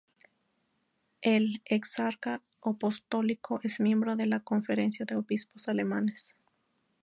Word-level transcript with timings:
El 1.21 1.61
exarca 1.63 2.41
apostólico 2.63 3.59
es 3.61 3.79
miembro 3.79 4.15
de 4.15 4.25
la 4.25 4.39
Conferencia 4.39 5.05
de 5.05 5.15
Obispos 5.15 5.67
Alemanes. 5.69 6.33